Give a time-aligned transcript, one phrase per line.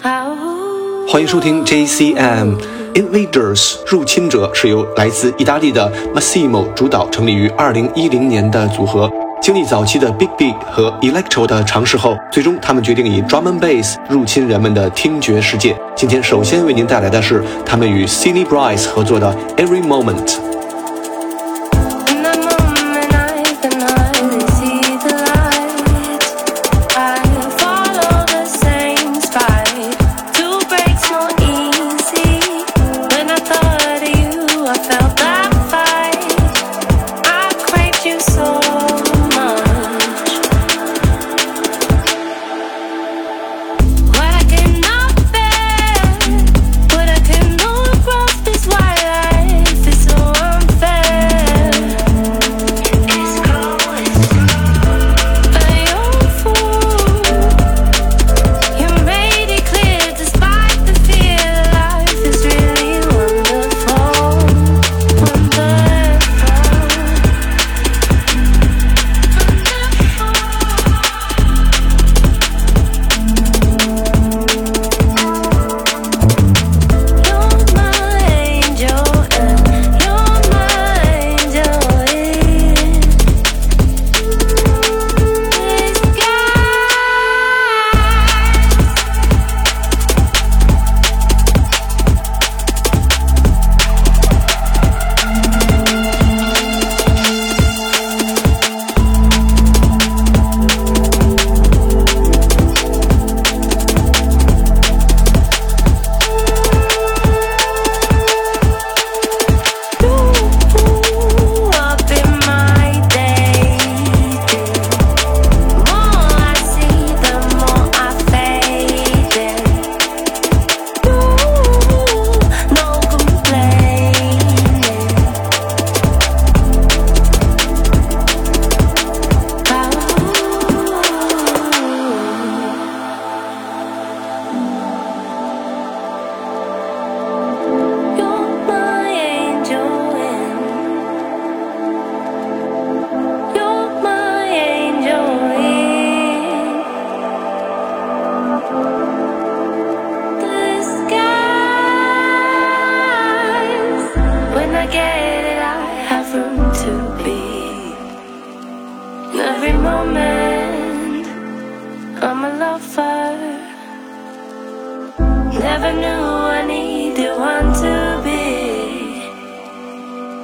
[0.00, 2.56] 欢迎收听 JCM
[2.94, 9.10] Invaders 入侵者，是由来自意大利的 Massimo 主导，成立于2010年的组合。
[9.40, 15.76] 经历早期的 Big Beat 和 Electro 的尝试后，最终他们决定以 Drum and Bass 入侵人们的听觉世界。
[15.96, 20.47] 今天首先为您带来的是他们与 Cindy Bryce 合作的 Every Moment。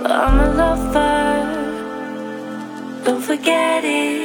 [0.06, 1.44] I'm a lover,
[3.04, 4.23] don't forget it.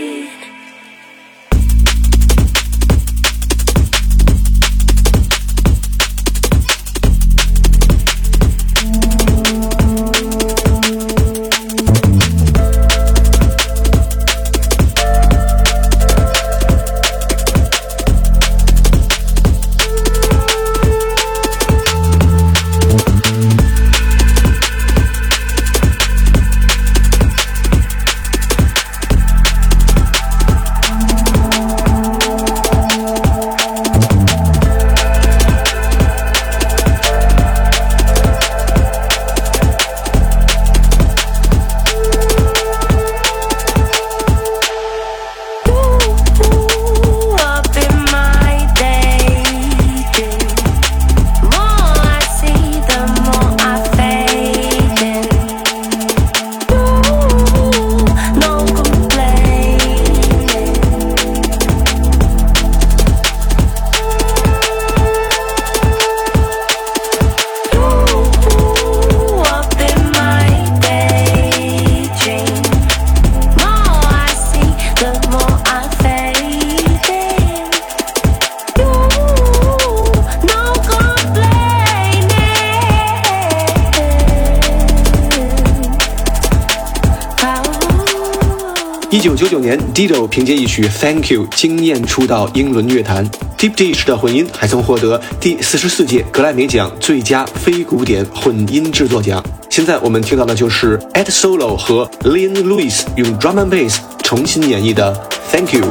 [89.70, 93.24] 年，Dido 凭借一曲《Thank You》惊艳出道英伦乐坛。
[93.56, 99.44] Deep Dish 的混音还曾获得第四十四届格莱美奖最佳非古典混音制作奖。
[99.70, 105.14] 现在我们听到的就是 Ed Solo 和 Leon Lewis 用 Drum and Bass 重新演绎的
[105.56, 105.84] 《Thank You》。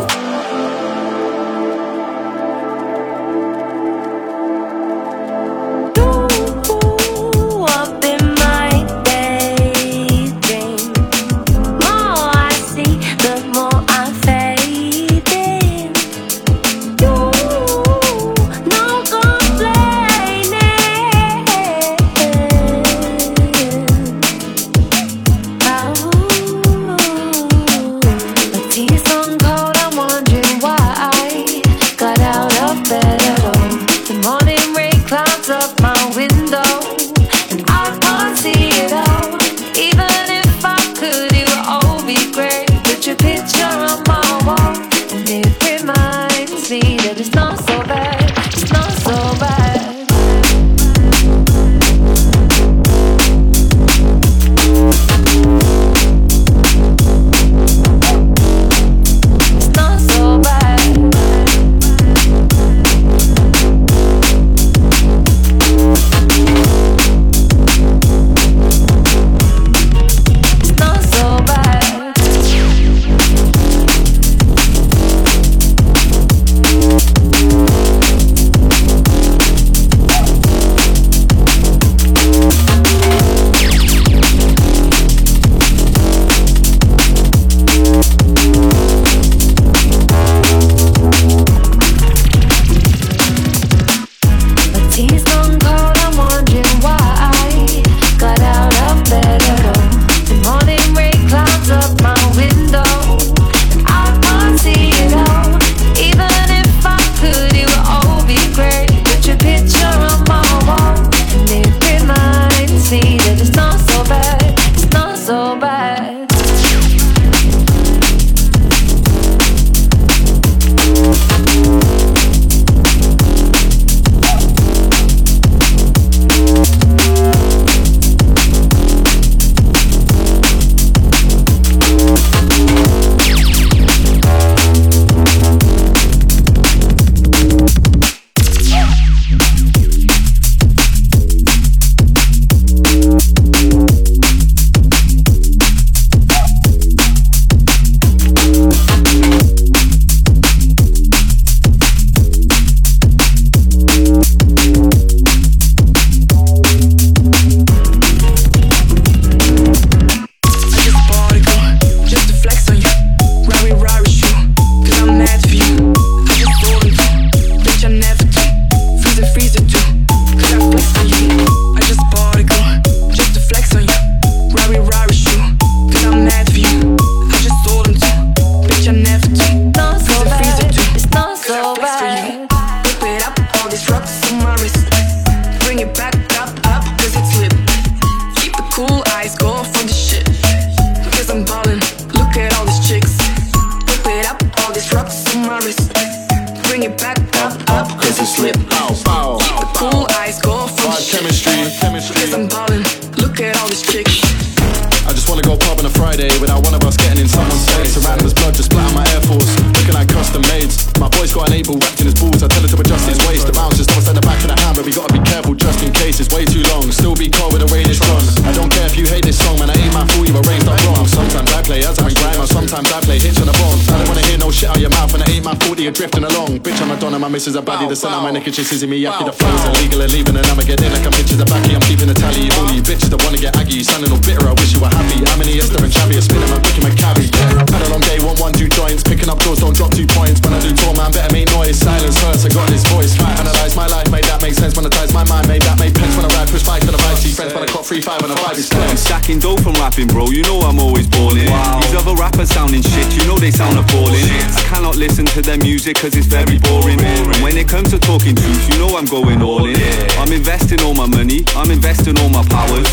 [227.39, 229.23] Missus a baddie, the sun on my neck and she sees me yucky.
[229.23, 231.71] The flow's illegal and leaving and I'ma get in like I'm bitches a backy.
[231.71, 232.51] I'm keeping a tally.
[232.59, 234.43] All you bitches that wanna get aggy, sounding all bitter.
[234.43, 235.23] I wish you were happy.
[235.23, 237.31] How many Esther and Chavy are spinning my picking my cabby?
[237.31, 237.63] Yeah.
[237.63, 240.43] Had a long day, want one, two joints, picking up doors, don't drop two points.
[240.43, 241.79] When I do tour, man, better make noise.
[241.79, 243.15] Silence hurts, I got this voice.
[243.15, 244.75] Analyze my life, made that make sense.
[244.75, 246.11] Monetize my mind, made that make sense.
[246.19, 248.19] When I ride, push bike to the vibe, see friends, when I caught three five
[248.19, 248.83] and the vibe is clear.
[248.83, 250.35] I'm stacking dope from rapping, bro.
[250.35, 251.47] You know I'm always balling.
[251.47, 251.87] Wow.
[251.87, 254.27] These other rappers sounding shit, you know they sound appalling.
[254.27, 256.99] I cannot listen to their music cause it's very boring.
[257.33, 259.77] And when it comes to talking truth, you know I'm going all in.
[260.19, 262.89] I'm investing all my money, I'm investing all my powers.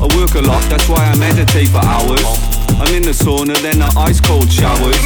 [0.00, 2.24] I work a lot, that's why I meditate for hours.
[2.80, 4.98] I'm in the sauna, then the ice cold showers.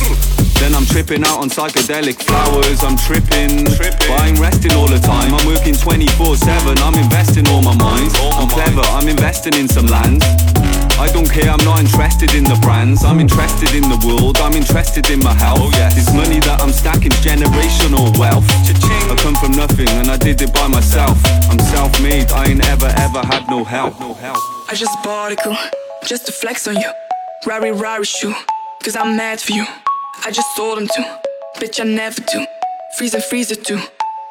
[0.58, 2.82] Then I'm tripping out on psychedelic flowers.
[2.82, 4.08] I'm tripping, tripping.
[4.08, 5.34] but I'm resting all the time.
[5.34, 6.78] I'm working 24 7.
[6.78, 8.10] I'm investing all my mind.
[8.34, 10.22] I'm clever, I'm investing in some land.
[10.98, 13.04] I don't care, I'm not interested in the brands.
[13.04, 15.60] I'm interested in the world, I'm interested in my health.
[15.62, 15.94] Oh, yes.
[15.94, 18.44] This money that I'm stacking generational wealth.
[18.50, 21.16] I come from nothing and I did it by myself.
[21.50, 23.94] I'm self made, I ain't ever ever had no help.
[24.00, 25.56] I just bought a cool,
[26.04, 26.90] just to flex on you.
[27.46, 28.34] Rari Rari shoe,
[28.82, 29.64] cause I'm mad for you.
[30.24, 31.04] I just sold them too,
[31.60, 32.44] bitch, I never do.
[32.96, 33.80] Freeze Freezer, freezer too,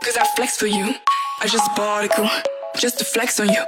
[0.04, 0.96] cause I flex for you.
[1.40, 2.30] I just bought a cool,
[2.78, 3.64] just to flex on you.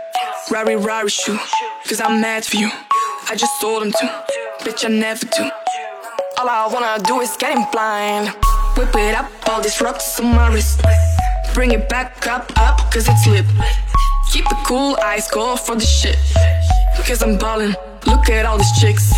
[0.51, 1.39] Rari Rari shoe,
[1.87, 2.69] cause I'm mad for you.
[3.31, 4.25] I just told them to.
[4.62, 5.43] bitch, I never do.
[6.39, 8.29] All I wanna do is get him blind.
[8.75, 10.81] Whip it up, all these rocks on my wrist.
[11.53, 13.45] Bring it back up, up, cause it's lit.
[14.31, 16.17] Keep it cool, eyes go for the shit.
[17.05, 17.75] Cause I'm ballin',
[18.07, 19.13] look at all these chicks.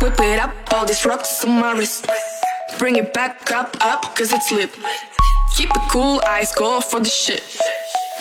[0.00, 2.06] Whip it up, all these rocks on my wrist.
[2.78, 4.70] Bring it back up, up, cause it's lit.
[5.56, 7.42] Keep it cool, eyes go for the shit.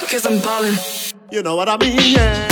[0.10, 0.74] Cause I'm ballin'.
[1.32, 2.49] You know what I mean, yeah.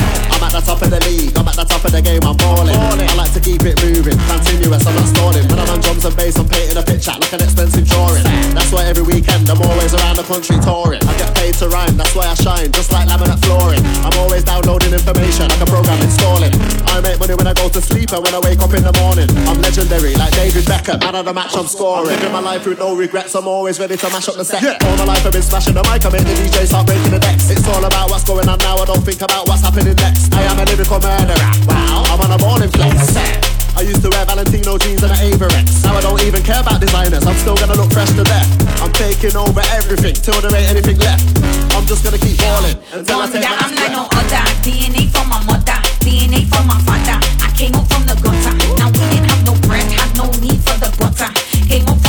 [0.47, 2.71] At the top of the league, I'm at the top of the game, I'm balling.
[2.71, 5.43] I like to keep it moving, continuous, I'm not stalling.
[5.43, 8.23] When I'm on drums and bass, I'm painting a picture like an expensive drawing.
[8.55, 11.03] That's why every weekend I'm always around the country touring.
[11.03, 13.83] I get paid to rhyme, that's why I shine, just like laminate flooring.
[14.07, 16.55] I'm always downloading information like a program installing.
[16.95, 18.95] I make money when I go to sleep and when I wake up in the
[19.03, 19.27] morning.
[19.77, 22.10] I'm legendary, like David Beckham, man of the match, I'm scoring.
[22.10, 24.65] I'm living my life with no regrets, I'm always ready to mash up the set.
[24.65, 24.81] Yeah.
[24.81, 27.22] All my life I've been smashing the mic, I make the DJ start breaking the
[27.22, 27.53] decks.
[27.53, 30.34] It's all about what's going on now, I don't think about what's happening next.
[30.34, 31.53] I am a lyrical murderer.
[31.69, 33.13] Wow, I'm on a morning flex.
[33.77, 35.86] I used to wear Valentino jeans and an Avirex.
[35.86, 37.22] Now I don't even care about designers.
[37.22, 38.50] I'm still gonna look fresh to death.
[38.81, 41.22] I'm taking over everything till there ain't anything left.
[41.77, 44.41] I'm just gonna keep falling until I take my I'm like no other.
[44.65, 47.22] DNA from my mother, DNA from my father.
[47.46, 48.57] I came up from the gutter.
[48.81, 49.37] Now we didn't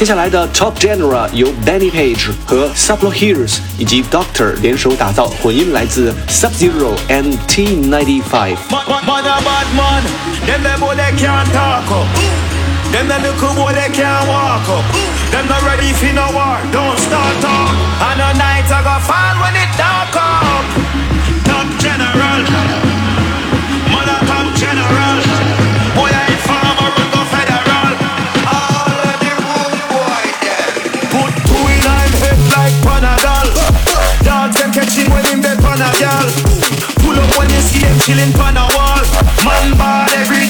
[0.00, 7.36] 接下来的 Top General 由 Benny Page 和 Sublow Hz 以及 Doktor 联手打造，混音来自 Sub Zero and
[7.46, 8.56] T95。
[12.90, 14.84] Them the little boy they can't walk up.
[15.30, 17.76] Them not ready for no war, don't start up.
[18.00, 20.64] And the night I go fall when it dark up.
[21.44, 22.89] Top General.
[38.10, 39.04] Chilling pan a wall.
[39.46, 40.49] Man bad every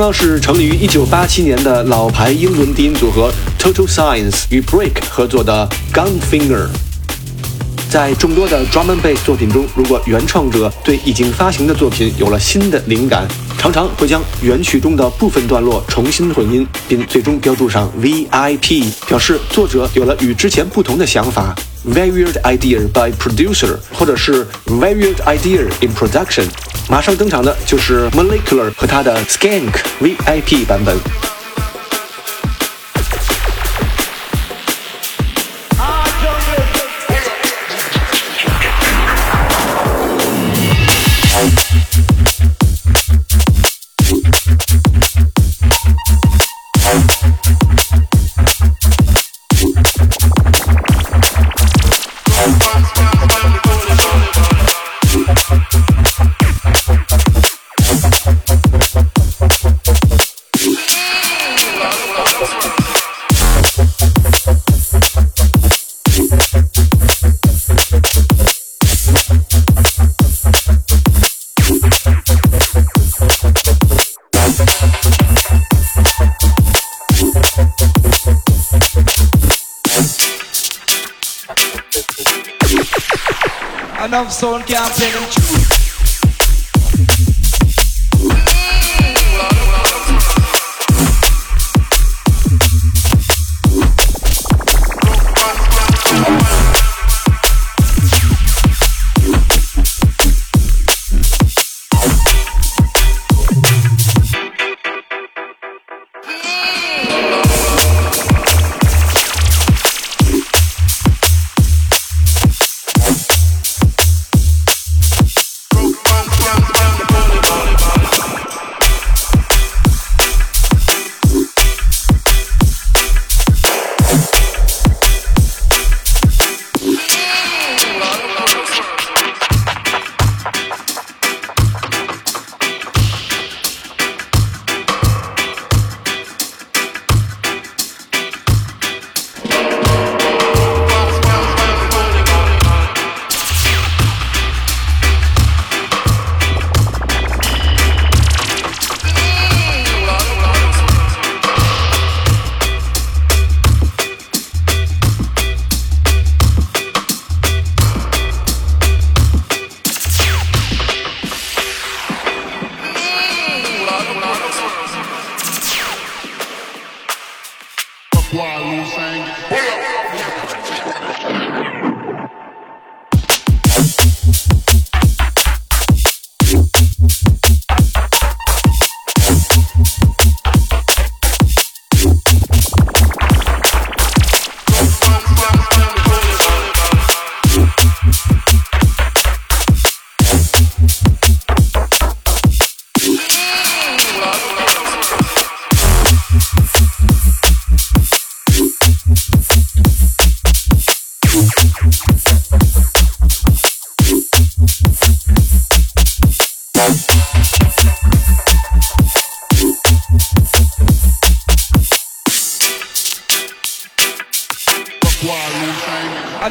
[0.00, 6.68] 刚刚是成立于1987年的老牌英伦低音组合 Total Science 与 Break 合作的 Gunfinger。
[7.90, 21.54] 在众多的 drum and bass 作品中，如果原创者对已经发行的作品有了新的灵感，常常会将原曲中的部分段落重新混音，并最终标注上 VIP，表示作者有了与之前不同的想法。
[21.85, 26.45] Very weird idea by producer，或者是 Very weird idea in production。
[26.89, 30.97] 马上登场的就是 Molecular 和他的 Skank VIP 版本。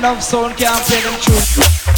[0.09, 1.88] Enough sound can't play them tune.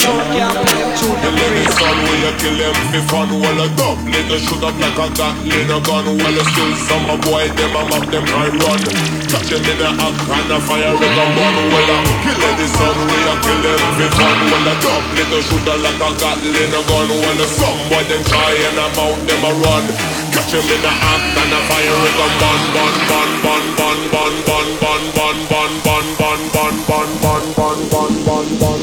[0.00, 1.20] Sound can't play them tune.
[1.20, 4.72] The lyrics on where you kill them for fun While a dumb little shoot up
[4.80, 8.24] like a Gatling a gun While a still some a boy them a mock them
[8.32, 8.80] I run
[9.28, 12.66] Catch them in the act and a fire with a gun While a kill the
[12.72, 16.10] sun where you kill them for fun While a dumb little shoot up like a
[16.16, 19.84] Gatling a gun While a some boy them try and a mount them a run
[20.32, 23.98] Catch them in the act and a fire with a gun bun bun bun bun
[24.16, 28.79] bun bun bun bun bun bun bun bun bun bun bun bun bun bun bun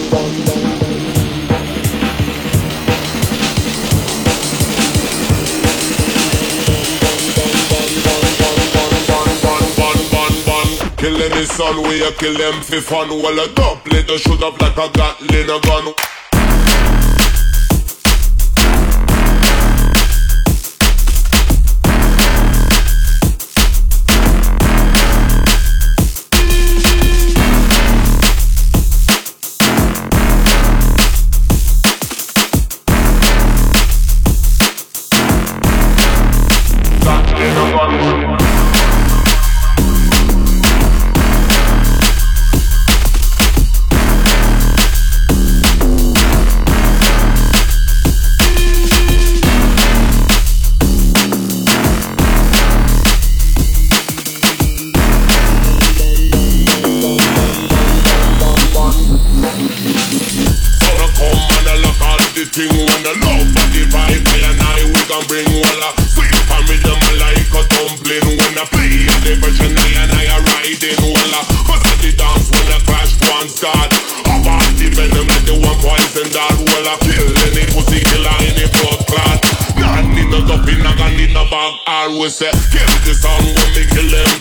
[10.98, 13.10] Kill is son, we are kill them for fun.
[13.10, 15.94] Well, a double, it shoot up like a gatling a gun.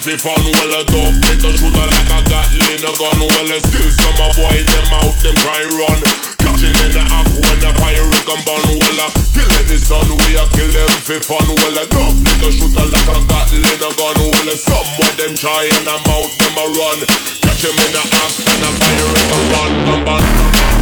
[0.07, 3.59] Fi fun Well a dope hit a shooter like a Gatling a gun Well a
[3.59, 6.01] still some a boy them out them try run.
[6.38, 10.38] Catching in the app when the fire come burn Well a kill any son we
[10.38, 10.90] a kill them.
[11.03, 14.90] Fi fun Well a dope hit a shooter like a Gatling a gun Well some
[15.03, 17.01] of them try and I'm out them a run.
[17.42, 20.75] Catch him in the app and the fire come burn, come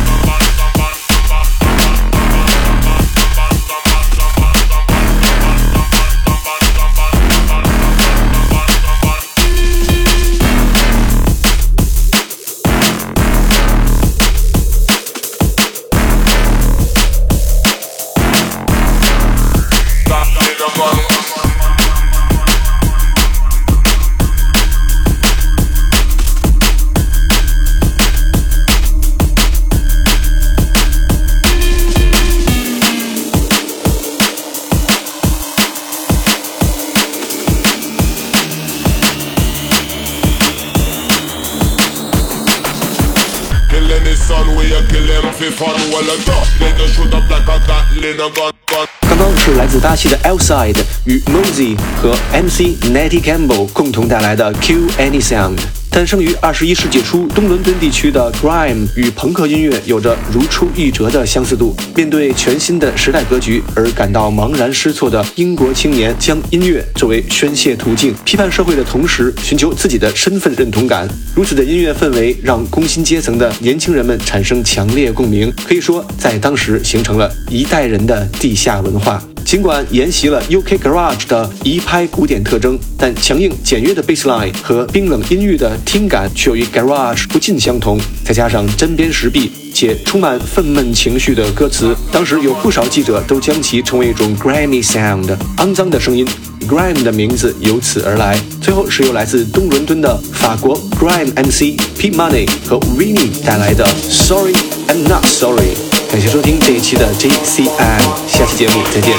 [49.00, 55.83] 刚刚是来自巴西的 Outside 与 Mozy 和 MC Natty Campbell 共同带来的 Q Any Sound。
[55.94, 61.72] 诞生于二十一世纪初，东伦敦地区的 grime 与朋克音乐有着如出一辙的相似度。
[61.94, 71.08] 面对全新的时代格局而感到茫然失措的英国青年，将音乐作为宣泄途径，批判社会的同时，寻求自己的身份认同感。
[71.32, 79.22] 如此的音乐氛围，让工薪阶层的年轻人们产生强烈共鸣，可以说在当时形成了一代人的地下文化。
[79.44, 88.00] 尽管沿袭了 UK Garage 的移拍古典特征，但强硬简约的 bassline 和冰冷阴郁的听感却与 Garage 不尽相同。
[88.24, 96.26] 再加上针砭时弊且充满愤懑情绪的歌词，当时有不少记者都将其称为一种 grimy sound，肮脏的声音。
[96.66, 98.40] Grime 的名字由此而来。
[98.62, 104.54] 最后是由来自东伦敦的法国 Grime MC Pete Money 和 Winnie 带来的 Sorry
[104.88, 105.83] I'm Not Sorry。
[106.14, 109.12] 感谢收听这一期的 JCM，下期节目再见。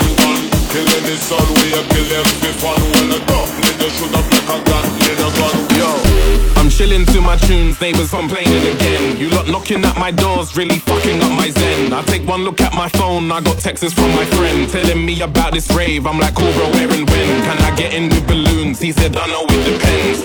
[6.55, 9.17] I'm chilling to my tunes, neighbors complaining again.
[9.17, 11.91] You lot knocking at my doors, really fucking up my zen.
[11.91, 15.19] I take one look at my phone, I got texts from my friend telling me
[15.19, 16.07] about this rave.
[16.07, 17.43] I'm like, cool, bro, where and when?
[17.43, 18.79] Can I get in with balloons?
[18.79, 20.23] He said, I know it depends.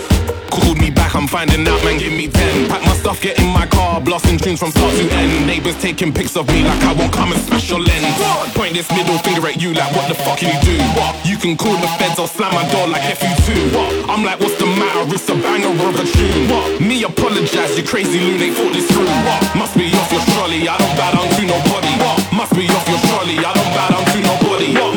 [0.51, 2.69] Called me back, I'm finding out, man, give me 10.
[2.69, 5.47] Pack my stuff, get in my car, blasting tunes from start to end.
[5.47, 8.19] Neighbors taking pics of me like I won't come and smash your lens.
[8.55, 10.77] Point this middle finger at you like, what the fuck can you do?
[10.99, 11.15] What?
[11.25, 14.11] You can call the feds or slam my door like FU2.
[14.11, 15.07] I'm like, what's the matter?
[15.15, 16.51] It's a banger of a tune.
[16.51, 16.81] What?
[16.83, 19.07] Me apologize, you crazy they thought this through.
[19.07, 19.41] What?
[19.55, 21.95] Must be off your trolley, I don't bow down to nobody.
[22.35, 24.75] Must be off your trolley, I don't bow down to nobody.
[24.75, 24.90] Must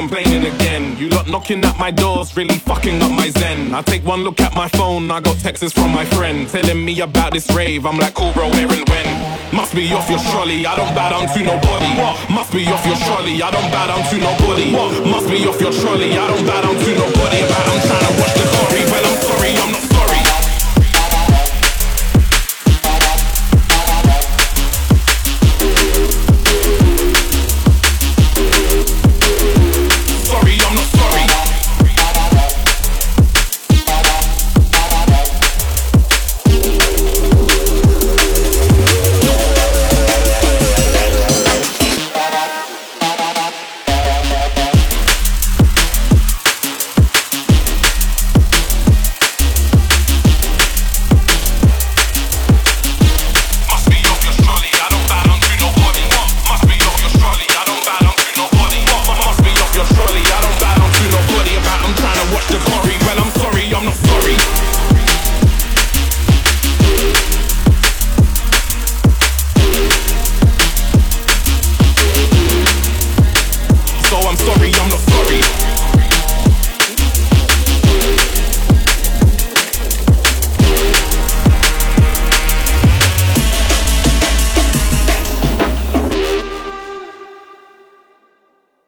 [0.00, 0.96] complaining again.
[0.96, 3.74] You lot knocking at my doors, really fucking up my zen.
[3.74, 7.00] I take one look at my phone, I got texts from my friend telling me
[7.00, 7.84] about this rave.
[7.84, 9.08] I'm like, cool, bro, where and when?
[9.52, 11.90] Must be off your trolley, I don't bow down to nobody.
[12.32, 14.72] Must be off your trolley, I don't bow down to nobody.
[15.12, 17.40] Must be off your trolley, I don't bow down to nobody.
[17.50, 19.09] But I'm trying to watch the story, well,